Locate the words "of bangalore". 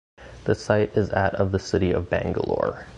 1.91-2.87